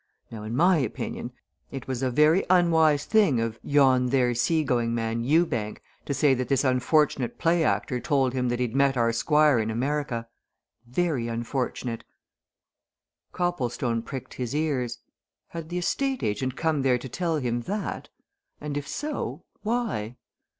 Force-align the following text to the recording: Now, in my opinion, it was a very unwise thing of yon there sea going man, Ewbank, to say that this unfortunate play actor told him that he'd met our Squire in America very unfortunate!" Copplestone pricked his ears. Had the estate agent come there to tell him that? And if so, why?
Now, 0.31 0.41
in 0.41 0.55
my 0.55 0.77
opinion, 0.79 1.31
it 1.69 1.87
was 1.87 2.01
a 2.01 2.09
very 2.09 2.43
unwise 2.49 3.05
thing 3.05 3.39
of 3.39 3.59
yon 3.61 4.07
there 4.07 4.33
sea 4.33 4.63
going 4.63 4.95
man, 4.95 5.23
Ewbank, 5.23 5.79
to 6.07 6.13
say 6.15 6.33
that 6.33 6.47
this 6.47 6.63
unfortunate 6.63 7.37
play 7.37 7.63
actor 7.63 7.99
told 7.99 8.33
him 8.33 8.49
that 8.49 8.59
he'd 8.59 8.73
met 8.75 8.97
our 8.97 9.13
Squire 9.13 9.59
in 9.59 9.69
America 9.69 10.27
very 10.87 11.27
unfortunate!" 11.27 12.03
Copplestone 13.31 14.01
pricked 14.01 14.33
his 14.33 14.55
ears. 14.55 14.97
Had 15.49 15.69
the 15.69 15.77
estate 15.77 16.23
agent 16.23 16.55
come 16.55 16.81
there 16.81 16.97
to 16.97 17.07
tell 17.07 17.35
him 17.37 17.61
that? 17.67 18.09
And 18.59 18.77
if 18.77 18.87
so, 18.87 19.43
why? 19.61 20.15